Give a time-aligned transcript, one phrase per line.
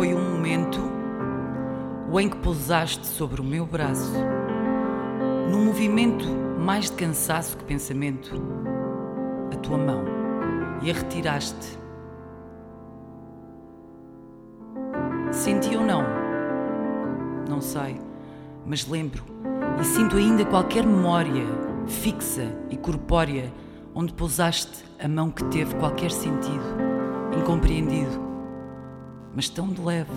[0.00, 0.80] foi um momento
[2.10, 4.14] o em que pousaste sobre o meu braço,
[5.50, 6.26] num movimento
[6.58, 8.32] mais de cansaço que pensamento,
[9.52, 10.02] a tua mão
[10.80, 11.78] e a retiraste.
[15.30, 16.02] Senti ou não?
[17.46, 18.00] Não sei,
[18.64, 19.22] mas lembro
[19.78, 21.44] e sinto ainda qualquer memória
[21.86, 23.52] fixa e corpórea
[23.94, 26.64] onde pousaste a mão que teve qualquer sentido,
[27.38, 28.29] incompreendido,
[29.34, 30.10] mas tão de leve.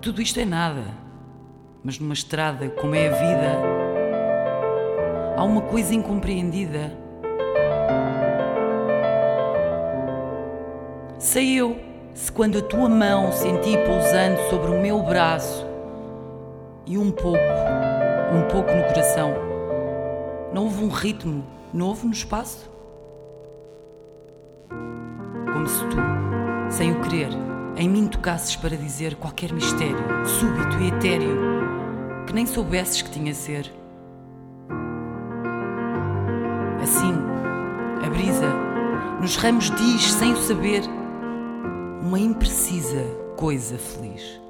[0.00, 0.82] Tudo isto é nada,
[1.84, 3.58] mas numa estrada como é a vida,
[5.36, 6.92] há uma coisa incompreendida.
[11.18, 11.78] Sei eu
[12.14, 15.64] se quando a tua mão senti pousando sobre o meu braço
[16.84, 17.38] e um pouco,
[18.34, 19.32] um pouco no coração,
[20.52, 22.70] não houve um ritmo novo no espaço?
[25.62, 25.96] Como se tu,
[26.70, 27.30] sem o querer,
[27.76, 29.96] em mim tocasses para dizer qualquer mistério,
[30.26, 31.38] súbito e etéreo,
[32.26, 33.72] que nem soubesses que tinha ser.
[36.82, 37.14] Assim,
[38.04, 38.52] a brisa,
[39.20, 40.82] nos ramos diz, sem o saber,
[42.00, 43.04] uma imprecisa
[43.36, 44.41] coisa feliz.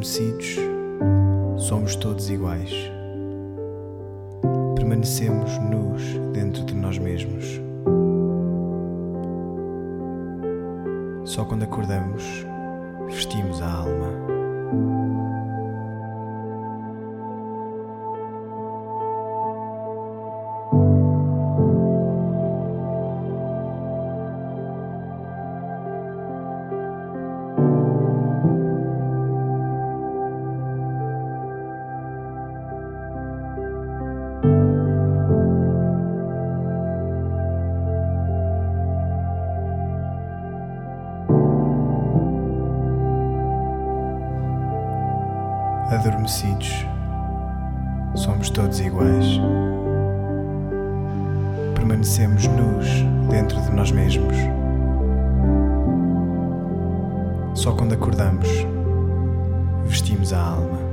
[0.00, 0.56] Adormecidos,
[1.58, 2.72] somos todos iguais.
[4.74, 6.02] Permanecemos nus
[6.32, 7.60] dentro de nós mesmos.
[11.24, 12.24] Só quando acordamos,
[13.06, 15.09] vestimos a alma.
[46.40, 46.86] Adormecidos,
[48.14, 49.40] somos todos iguais.
[51.74, 52.86] Permanecemos nus
[53.30, 54.34] dentro de nós mesmos.
[57.54, 58.48] Só quando acordamos,
[59.86, 60.89] vestimos a alma.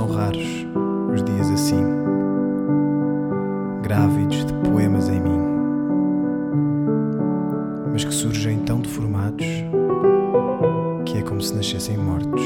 [0.00, 0.66] São raros
[1.12, 1.84] os dias assim,
[3.82, 5.38] grávidos de poemas em mim,
[7.92, 9.44] mas que surgem tão deformados
[11.04, 12.40] que é como se nascessem mortos.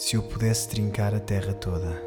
[0.00, 2.02] Se eu pudesse trincar a terra toda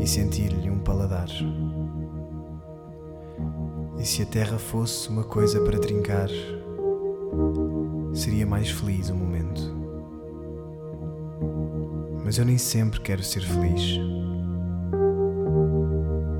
[0.00, 1.26] e sentir-lhe um paladar,
[3.98, 6.28] e se a terra fosse uma coisa para trincar,
[8.14, 9.60] seria mais feliz o momento.
[12.24, 13.98] Mas eu nem sempre quero ser feliz.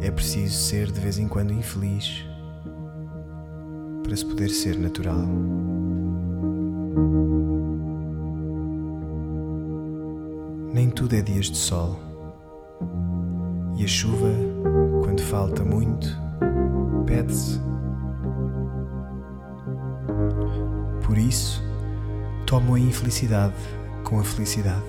[0.03, 2.25] É preciso ser de vez em quando infeliz
[4.05, 5.27] para se poder ser natural.
[10.95, 11.99] Tudo é dias de sol.
[13.77, 14.31] E a chuva,
[15.03, 16.07] quando falta muito,
[17.05, 17.61] pede-se.
[21.05, 21.61] Por isso,
[22.47, 23.57] tomo a infelicidade
[24.05, 24.85] com a felicidade.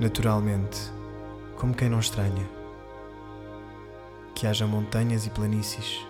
[0.00, 0.92] Naturalmente,
[1.56, 2.48] como quem não estranha.
[4.34, 6.04] Que haja montanhas e planícies,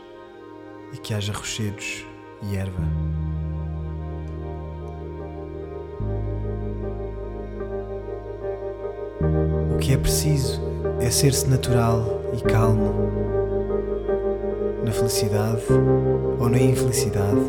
[0.94, 2.06] e que haja rochedos
[2.42, 2.82] e erva.
[9.82, 10.62] Que é preciso
[11.00, 12.94] é ser-se natural e calmo,
[14.84, 15.64] na felicidade
[16.38, 17.40] ou na infelicidade.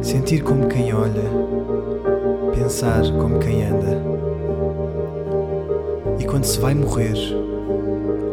[0.00, 1.30] Sentir como quem olha,
[2.54, 4.02] pensar como quem anda.
[6.18, 7.18] E quando se vai morrer,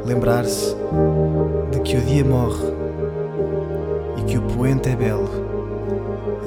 [0.06, 0.78] lembrar-se
[1.72, 2.72] de que o dia morre
[4.18, 5.30] e que o poente é belo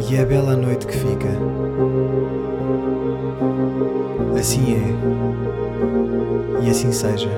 [0.09, 1.28] e é bela a noite que fica.
[4.46, 7.28] Assim é, e assim seja.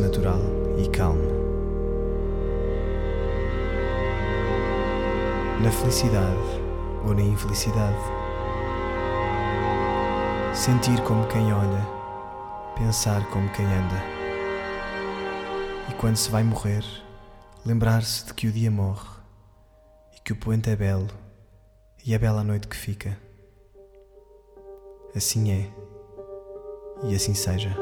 [0.00, 0.40] Natural
[0.78, 1.22] e calmo.
[5.62, 6.60] Na felicidade
[7.06, 7.96] ou na infelicidade.
[10.54, 11.86] Sentir como quem olha,
[12.76, 14.02] pensar como quem anda.
[15.88, 16.84] E quando se vai morrer,
[17.64, 19.08] lembrar-se de que o dia morre
[20.16, 21.08] e que o poente é belo
[22.04, 23.18] e é bela a noite que fica.
[25.14, 25.70] Assim é
[27.04, 27.74] e assim seja.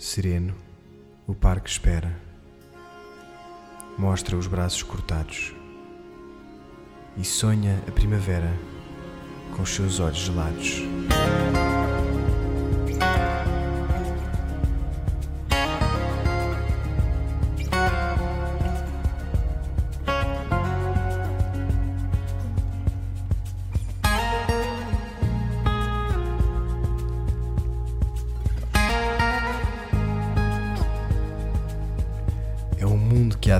[0.00, 0.54] Sereno,
[1.26, 2.18] o parque espera.
[3.98, 5.54] Mostra os braços cortados
[7.18, 8.50] e sonha a primavera
[9.54, 10.80] com os seus olhos gelados.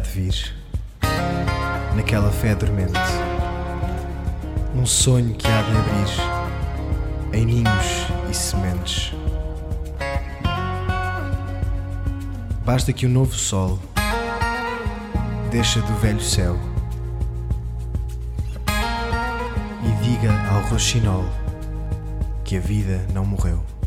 [0.01, 0.57] De vir,
[1.95, 2.99] naquela fé dormente,
[4.75, 9.13] um sonho que há de abrir em ninhos e sementes.
[12.65, 13.79] Basta que o novo sol
[15.51, 16.59] deixa do velho céu
[19.85, 21.25] e diga ao roxinol
[22.45, 23.80] que a vida não morreu.